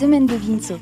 semaine 0.00 0.24
de 0.24 0.34
Vinceau. 0.34 0.78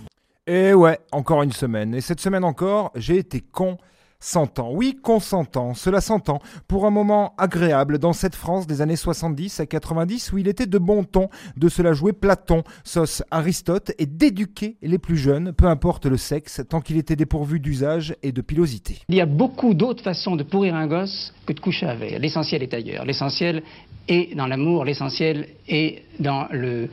Et 0.46 0.72
ouais, 0.74 0.96
encore 1.10 1.42
une 1.42 1.50
semaine. 1.50 1.92
Et 1.92 2.00
cette 2.00 2.20
semaine 2.20 2.44
encore, 2.44 2.92
j'ai 2.94 3.18
été 3.18 3.40
con. 3.40 3.76
S'entend, 4.20 4.70
oui, 4.72 4.98
consentant, 5.00 5.74
cela 5.74 6.00
s'entend, 6.00 6.40
pour 6.66 6.86
un 6.86 6.90
moment 6.90 7.34
agréable 7.38 7.98
dans 7.98 8.12
cette 8.12 8.34
France 8.34 8.66
des 8.66 8.80
années 8.80 8.96
70 8.96 9.60
à 9.60 9.66
90 9.66 10.32
où 10.32 10.38
il 10.38 10.48
était 10.48 10.66
de 10.66 10.78
bon 10.78 11.04
ton 11.04 11.28
de 11.56 11.68
se 11.68 11.82
la 11.82 11.92
jouer 11.92 12.12
Platon, 12.12 12.62
sauce 12.82 13.22
Aristote 13.30 13.92
et 13.98 14.06
d'éduquer 14.06 14.76
les 14.82 14.98
plus 14.98 15.16
jeunes, 15.16 15.52
peu 15.52 15.66
importe 15.66 16.06
le 16.06 16.16
sexe, 16.16 16.62
tant 16.68 16.80
qu'il 16.80 16.96
était 16.96 17.14
dépourvu 17.14 17.60
d'usage 17.60 18.16
et 18.24 18.32
de 18.32 18.40
pilosité. 18.40 18.98
Il 19.08 19.14
y 19.14 19.20
a 19.20 19.26
beaucoup 19.26 19.74
d'autres 19.74 20.02
façons 20.02 20.34
de 20.34 20.42
pourrir 20.42 20.74
un 20.74 20.88
gosse 20.88 21.32
que 21.46 21.52
de 21.52 21.60
coucher 21.60 21.86
avec. 21.86 22.20
L'essentiel 22.20 22.64
est 22.64 22.74
ailleurs. 22.74 23.04
L'essentiel 23.04 23.62
est 24.08 24.36
dans 24.36 24.46
l'amour, 24.46 24.84
l'essentiel 24.84 25.48
est 25.68 26.02
dans 26.18 26.48
le 26.50 26.88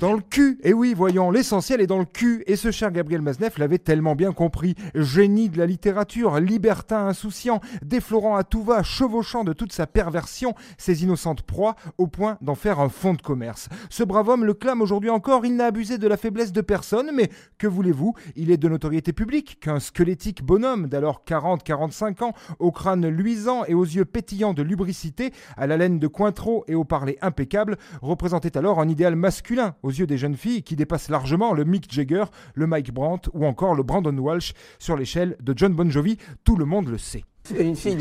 dans 0.00 0.12
le 0.12 0.20
cul 0.20 0.58
Et 0.62 0.72
oui, 0.72 0.94
voyons, 0.94 1.30
l'essentiel 1.30 1.80
est 1.80 1.86
dans 1.86 1.98
le 1.98 2.04
cul. 2.04 2.42
Et 2.46 2.56
ce 2.56 2.70
cher 2.70 2.90
Gabriel 2.90 3.22
Mazneff 3.22 3.58
l'avait 3.58 3.78
tellement 3.78 4.14
bien 4.14 4.32
compris. 4.32 4.74
Génie 4.94 5.48
de 5.48 5.58
la 5.58 5.66
littérature, 5.66 6.38
libertin 6.38 7.06
insouciant, 7.06 7.60
déflorant 7.82 8.36
à 8.36 8.44
tout 8.44 8.62
va, 8.62 8.82
chevauchant 8.82 9.44
de 9.44 9.52
toute 9.52 9.72
sa 9.72 9.86
perversion 9.86 10.54
ses 10.76 11.02
innocentes 11.02 11.42
proies, 11.42 11.76
au 11.98 12.06
point 12.06 12.36
d'en 12.40 12.54
faire 12.54 12.80
un 12.80 12.88
fonds 12.88 13.14
de 13.14 13.22
commerce. 13.22 13.68
Ce 13.88 14.02
brave 14.02 14.28
homme 14.28 14.44
le 14.44 14.54
clame 14.54 14.82
aujourd'hui 14.82 15.10
encore, 15.10 15.46
il 15.46 15.56
n'a 15.56 15.66
abusé 15.66 15.98
de 15.98 16.08
la 16.08 16.16
faiblesse 16.16 16.52
de 16.52 16.60
personne, 16.60 17.10
mais 17.14 17.30
que 17.58 17.66
voulez-vous? 17.66 18.14
Il 18.34 18.50
est 18.50 18.56
de 18.56 18.68
notoriété 18.68 19.12
publique 19.12 19.58
qu'un 19.60 19.80
squelettique 19.80 20.42
bonhomme 20.42 20.88
d'alors 20.88 21.22
40-45 21.26 22.24
ans, 22.24 22.32
au 22.58 22.70
crâne 22.70 23.06
luisant 23.08 23.64
et 23.66 23.74
aux 23.74 23.84
yeux 23.84 24.04
pétillants 24.04 24.54
de 24.54 24.62
lubricité, 24.62 25.32
à 25.56 25.66
la 25.66 25.76
laine 25.76 25.98
de 25.98 26.06
Cointreau 26.06 26.64
et 26.68 26.74
au 26.74 26.84
parler 26.84 27.18
impeccable, 27.22 27.76
représentait 28.02 28.58
alors 28.58 28.80
un 28.80 28.88
idéal 28.88 29.16
masculin 29.16 29.74
aux 29.86 29.90
yeux 29.90 30.06
des 30.06 30.18
jeunes 30.18 30.36
filles 30.36 30.62
qui 30.62 30.74
dépassent 30.74 31.08
largement 31.08 31.52
le 31.52 31.64
Mick 31.64 31.90
Jagger, 31.92 32.24
le 32.54 32.66
Mike 32.66 32.92
Brandt 32.92 33.30
ou 33.32 33.46
encore 33.46 33.74
le 33.74 33.84
Brandon 33.84 34.16
Walsh 34.18 34.52
sur 34.80 34.96
l'échelle 34.96 35.36
de 35.40 35.54
John 35.56 35.74
Bon 35.74 35.88
Jovi. 35.88 36.18
Tout 36.44 36.56
le 36.56 36.64
monde 36.64 36.88
le 36.88 36.98
sait. 36.98 37.22
Une 37.58 37.76
fille 37.76 37.98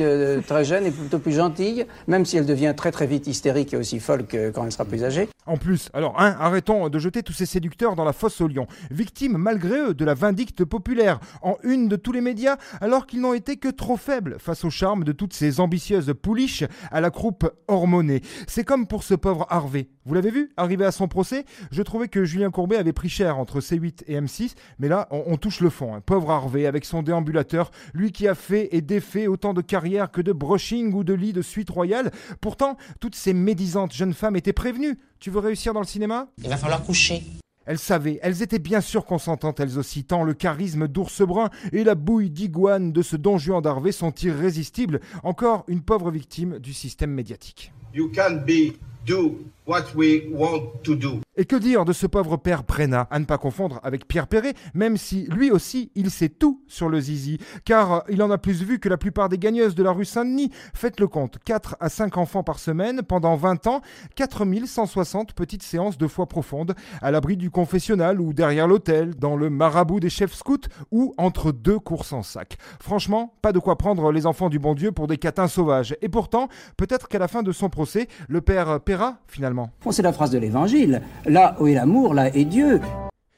très 0.48 0.66
jeune 0.66 0.86
est 0.86 0.92
plutôt 0.92 1.20
plus 1.20 1.34
gentille, 1.34 1.86
même 2.08 2.26
si 2.26 2.38
elle 2.38 2.46
devient 2.46 2.74
très 2.76 2.92
très 2.92 3.08
vite 3.08 3.28
hystérique 3.28 3.74
et 3.74 3.78
aussi 3.78 4.00
folle 4.00 4.26
que 4.26 4.50
quand 4.50 4.66
elle 4.66 4.72
sera 4.72 4.86
plus 4.86 5.04
âgée. 5.04 5.30
En 5.46 5.58
plus, 5.58 5.90
alors, 5.94 6.20
hein, 6.20 6.36
arrêtons 6.40 6.90
de 6.90 7.00
jeter 7.00 7.22
tous 7.22 7.34
ces 7.34 7.46
séducteurs 7.46 7.96
dans 7.96 8.04
la 8.04 8.14
fosse 8.14 8.42
au 8.42 8.48
lion, 8.48 8.66
victimes 8.90 9.38
malgré 9.38 9.80
eux 9.80 9.94
de 9.94 10.06
la 10.06 10.16
vindicte 10.16 10.66
populaire, 10.66 11.20
en 11.42 11.58
une 11.64 11.88
de 11.88 11.96
tous 11.96 12.12
les 12.12 12.22
médias, 12.22 12.58
alors 12.82 13.06
qu'ils 13.06 13.22
n'ont 13.22 13.34
été 13.34 13.58
que 13.58 13.68
trop 13.68 13.98
faibles 13.98 14.38
face 14.40 14.66
au 14.66 14.70
charme 14.70 15.04
de 15.04 15.12
toutes 15.12 15.34
ces 15.34 15.60
ambitieuses 15.60 16.14
pouliches 16.20 16.64
à 16.92 17.02
la 17.02 17.12
croupe 17.12 17.50
hormonée. 17.68 18.22
C'est 18.48 18.64
comme 18.64 18.88
pour 18.88 19.04
ce 19.04 19.14
pauvre 19.14 19.46
Harvey. 19.50 19.88
Vous 20.06 20.14
l'avez 20.14 20.32
vu, 20.32 20.52
arrivé 20.58 20.86
à 20.86 20.92
son 20.92 21.08
procès, 21.08 21.46
je 21.72 21.82
trouvais 21.82 22.08
que 22.08 22.26
Julien 22.26 22.52
Courbet 22.52 22.78
avait 22.78 22.94
pris 22.94 23.10
cher 23.10 23.38
entre 23.40 23.60
C8 23.60 24.04
et 24.08 24.20
M6, 24.20 24.54
mais 24.80 24.88
là, 24.88 25.08
on, 25.12 25.38
touche 25.38 25.62
le 25.62 25.70
fond. 25.70 25.96
Hein. 25.96 26.02
Pauvre 26.06 26.32
Harvey, 26.32 26.66
avec 26.66 26.86
son 26.86 27.02
déambulateur, 27.02 27.72
lui 27.94 28.12
qui 28.12 28.28
a 28.28 28.36
fait 28.36 28.70
et 28.72 28.82
défait 28.82 29.28
autant 29.36 29.54
de 29.54 29.62
carrières 29.62 30.12
que 30.12 30.22
de 30.22 30.32
brushing 30.32 30.94
ou 30.94 31.04
de 31.04 31.14
lits 31.14 31.34
de 31.34 31.42
suite 31.42 31.70
royale. 31.70 32.12
Pourtant, 32.40 32.78
toutes 33.02 33.16
ces 33.16 33.34
médisantes 33.34 33.94
jeunes 33.94 34.14
femmes 34.14 34.38
étaient 34.38 34.54
prévenues. 34.54 34.98
Tu 35.20 35.30
veux 35.30 35.40
réussir 35.40 35.74
dans 35.74 35.82
le 35.82 35.86
cinéma? 35.86 36.28
Il 36.38 36.48
va 36.48 36.56
falloir 36.56 36.82
coucher. 36.84 37.22
Elles 37.66 37.80
savaient, 37.80 38.20
elles 38.22 38.42
étaient 38.44 38.60
bien 38.60 38.80
sûr 38.80 39.06
consentantes 39.06 39.60
elles 39.60 39.78
aussi, 39.78 40.06
tant 40.06 40.24
le 40.24 40.34
charisme 40.34 40.88
d'ours 40.88 41.22
brun 41.24 41.50
et 41.74 41.84
la 41.84 41.96
bouille 41.96 42.30
d'iguane 42.30 42.94
de 42.94 43.02
ce 43.02 43.16
don 43.18 43.38
Juan 43.38 43.62
d'Harvey 43.62 43.92
sont 43.92 44.14
irrésistibles. 44.14 45.02
Encore 45.24 45.66
une 45.68 45.82
pauvre 45.82 46.12
victime 46.12 46.60
du 46.60 46.74
système 46.74 47.12
médiatique. 47.12 47.74
You 47.94 48.10
can 48.16 48.44
be 48.46 48.78
do 49.06 49.38
what 49.66 49.86
we 49.96 50.24
want 50.32 50.84
to 50.84 50.96
do. 50.96 51.22
Et 51.38 51.46
que 51.46 51.56
dire 51.56 51.86
de 51.86 51.92
ce 51.92 52.08
pauvre 52.08 52.38
père 52.38 52.64
Brenna, 52.64 53.08
à 53.12 53.20
ne 53.20 53.26
pas 53.26 53.38
confondre 53.38 53.80
avec 53.84 54.08
Pierre 54.08 54.28
Perret, 54.28 54.54
même 54.74 54.96
si 54.96 55.26
lui 55.26 55.52
aussi 55.52 55.92
il 55.96 56.12
sait 56.12 56.30
tout 56.30 56.62
sur 56.68 56.88
le 56.88 57.00
zizi, 57.00 57.40
car 57.66 58.04
il 58.10 58.24
en 58.24 58.32
a 58.32 58.38
plus 58.38 58.64
vu 58.64 58.80
que 58.80 58.88
la 58.88 58.98
plupart 58.98 59.28
des 59.28 59.38
gagneuses 59.38 59.76
de 59.76 59.84
la 59.84 59.92
rue 59.92 60.06
Saint-Denis. 60.06 60.52
Faites 60.74 61.00
le 61.00 61.08
compte, 61.08 61.40
4 61.44 61.78
à 61.80 61.90
5 61.90 62.18
enfants 62.18 62.44
par 62.44 62.60
semaine 62.60 63.02
pendant 63.02 63.36
20 63.36 63.68
ans, 63.68 63.82
4160 64.16 65.34
petites 65.34 65.64
séances 65.64 65.98
de 65.98 66.08
foi 66.08 66.28
profonde, 66.28 66.74
à 67.02 67.12
l'abri 67.12 67.36
du 67.36 67.50
confessionnal 67.50 68.22
ou 68.22 68.34
derrière 68.34 68.68
l'hôtel, 68.68 69.16
dans 69.16 69.36
le 69.36 69.50
marabout 69.50 70.00
des 70.00 70.10
chefs 70.10 70.34
scouts 70.34 70.70
ou 70.92 71.14
entre 71.18 71.52
deux 71.52 71.80
courses 71.80 72.14
en 72.14 72.24
sac. 72.24 72.58
Franchement, 72.80 73.34
pas 73.42 73.52
de 73.52 73.60
quoi 73.60 73.78
prendre 73.78 74.12
les 74.12 74.26
enfants 74.26 74.50
du 74.50 74.60
bon 74.60 74.74
Dieu 74.74 74.92
pour 74.92 75.08
des 75.08 75.18
catins 75.18 75.48
sauvages. 75.48 75.98
Et 76.02 76.10
pourtant, 76.10 76.48
peut-être 76.78 77.10
qu'à 77.10 77.20
la 77.20 77.28
fin 77.28 77.44
de 77.44 77.52
son 77.52 77.70
procès, 77.70 78.08
le 78.30 78.42
père 78.42 78.80
finalement. 79.28 79.70
c'est 79.92 80.02
la 80.02 80.14
phrase 80.14 80.32
de 80.32 80.38
l'évangile. 80.38 81.02
Là 81.26 81.56
où 81.60 81.68
est 81.68 81.74
l'amour, 81.74 82.14
là 82.14 82.28
est 82.36 82.46
Dieu. 82.46 82.82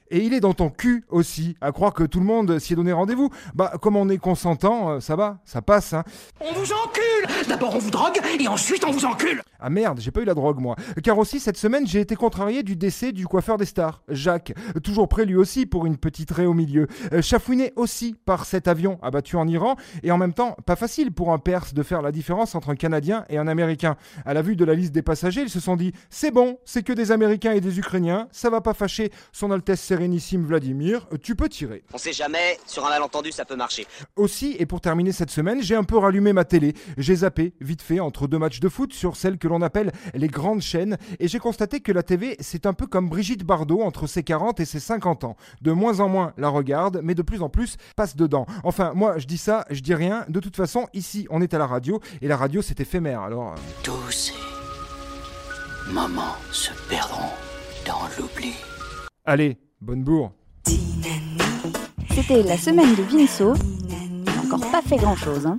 Et 0.10 0.20
il 0.20 0.34
est 0.34 0.40
dans 0.40 0.54
ton 0.54 0.70
cul 0.70 1.04
aussi, 1.10 1.56
à 1.62 1.72
croire 1.72 1.94
que 1.94 2.04
tout 2.04 2.20
le 2.20 2.26
monde 2.26 2.60
s'y 2.60 2.74
est 2.74 2.76
donné 2.76 2.94
rendez-vous. 2.94 3.30
Bah, 3.54 3.74
comme 3.82 3.96
on 3.96 4.10
est 4.10 4.18
consentant, 4.18 4.92
euh, 4.92 5.00
ça 5.00 5.16
va, 5.16 5.40
ça 5.46 5.62
passe, 5.62 5.94
hein. 5.94 6.04
On 6.40 6.54
vous 6.54 6.72
encule 6.72 7.48
D'abord 7.48 7.76
on 7.76 7.80
vous 7.80 7.92
drogue, 7.92 8.20
et 8.40 8.48
ensuite 8.48 8.86
on 8.86 8.92
vous 8.92 9.06
encule 9.06 9.42
Ah 9.60 9.70
merde, 9.70 10.00
j'ai 10.00 10.12
pas 10.12 10.22
eu 10.22 10.26
la 10.26 10.34
drogue, 10.34 10.60
moi. 10.60 10.76
Car 11.04 11.18
aussi, 11.18 11.40
cette 11.40 11.58
semaine, 11.58 11.88
j'ai 11.88 12.00
été 12.00 12.16
contrarié 12.16 12.64
du 12.64 12.76
décès 12.76 13.12
du 13.12 13.28
coiffeur 13.28 13.58
des 13.58 13.66
stars, 13.66 14.02
Jacques. 14.10 14.54
Toujours 14.84 15.08
prêt 15.08 15.26
lui 15.26 15.36
aussi 15.36 15.66
pour 15.66 15.86
une 15.86 15.98
petite 15.98 16.32
raie 16.32 16.46
au 16.46 16.54
milieu. 16.54 16.88
Euh, 17.14 17.22
chafouiné 17.22 17.74
aussi 17.76 18.16
par 18.26 18.46
cet 18.46 18.68
avion 18.68 19.00
abattu 19.02 19.36
en 19.36 19.48
Iran, 19.48 19.76
et 20.04 20.12
en 20.12 20.18
même 20.18 20.34
temps, 20.34 20.56
pas 20.66 20.76
facile 20.76 21.12
pour 21.12 21.34
un 21.34 21.40
Perse 21.40 21.74
de 21.74 21.84
faire 21.84 22.02
la 22.02 22.12
différence 22.12 22.56
entre 22.56 22.70
un 22.70 22.76
Canadien 22.76 23.26
et 23.30 23.38
un 23.38 23.48
Américain. 23.48 23.96
À 24.26 24.34
la 24.34 24.42
vue 24.42 24.56
de 24.56 24.66
la 24.66 24.74
liste 24.74 24.92
des 24.92 25.02
passagers, 25.02 25.42
ils 25.42 25.50
se 25.50 25.60
sont 25.60 25.76
dit, 25.76 25.94
c'est 26.10 26.32
bon, 26.32 26.58
c'est 26.66 26.84
que 26.84 26.94
des 26.94 27.12
Américains 27.12 27.54
et 27.54 27.62
des 27.62 27.80
Ukrainiens, 27.80 28.28
ça 28.32 28.50
va 28.50 28.62
pas 28.62 28.74
fâcher 28.74 29.12
son 29.32 29.52
Altesse 29.52 29.82
Sérénissime 29.98 30.46
Vladimir, 30.46 31.08
tu 31.24 31.36
peux 31.36 31.50
tirer. 31.50 31.84
On 31.92 31.98
sait 31.98 32.14
jamais, 32.14 32.60
sur 32.68 32.86
un 32.86 32.90
malentendu 32.90 33.32
ça 33.32 33.46
peut 33.46 33.56
marcher. 33.56 33.88
Aussi, 34.16 34.56
et 34.60 34.68
pour 34.68 34.80
terminer 34.80 35.12
cette 35.12 35.32
semaine, 35.32 35.64
j'ai 35.64 35.74
un 35.74 35.84
peu 35.84 35.98
rallumé 35.98 36.34
ma 36.34 36.46
télé. 36.46 36.76
J'ai 36.98 37.16
zappé, 37.16 37.56
vite 37.62 37.82
fait, 37.82 38.00
entre 38.00 38.28
deux 38.28 38.38
matchs 38.38 38.60
de 38.60 38.70
foot 38.70 38.94
sur 38.94 39.16
celle 39.16 39.40
que 39.40 39.48
l'on 39.48 39.64
appelle 39.64 39.92
les 40.14 40.28
grandes 40.28 40.62
chaînes, 40.62 41.00
et 41.20 41.28
j'ai 41.28 41.40
constaté 41.40 41.80
que 41.80 41.92
la 41.92 42.04
TV, 42.04 42.38
c'est 42.42 42.68
un 42.68 42.74
peu 42.74 42.86
comme 42.86 43.10
Brigitte 43.10 43.44
Bardot 43.44 43.82
entre 43.82 44.06
ses 44.06 44.22
40 44.22 44.60
et 44.60 44.66
ses 44.66 44.80
50 44.80 45.24
ans. 45.24 45.36
De 45.64 45.72
moins 45.72 46.00
en 46.00 46.10
moins 46.10 46.34
la 46.38 46.50
regarde, 46.50 47.00
mais 47.02 47.16
de 47.16 47.24
plus 47.24 47.42
en 47.42 47.50
plus 47.50 47.78
passe 47.96 48.16
dedans. 48.16 48.46
Enfin, 48.64 48.92
moi, 48.94 49.18
je 49.18 49.26
dis 49.26 49.40
ça, 49.40 49.66
je 49.72 49.80
dis 49.80 49.96
rien. 49.96 50.26
De 50.30 50.40
toute 50.40 50.56
façon, 50.56 50.86
ici, 50.94 51.26
on 51.32 51.42
est 51.42 51.56
à 51.56 51.58
la 51.58 51.66
radio, 51.66 52.00
et 52.22 52.28
la 52.28 52.38
radio, 52.38 52.62
c'est 52.62 52.80
éphémère, 52.80 53.22
alors... 53.22 53.54
Euh. 53.54 53.56
Tous 53.82 54.12
ces 54.12 54.34
moments 55.92 56.36
se 56.52 56.70
perdront 56.88 57.34
dans 57.88 58.04
l'oubli. 58.16 58.54
Allez, 59.26 59.58
Bonne 59.80 60.04
bourre. 60.04 60.32
C'était 62.16 62.42
la 62.42 62.58
semaine 62.58 62.96
de 62.96 63.04
Vinceau. 63.04 63.54
Il 63.88 64.24
n'a 64.24 64.32
encore 64.44 64.72
pas 64.72 64.82
fait 64.82 64.98
grand 64.98 65.16
chose. 65.16 65.46
Hein. 65.46 65.58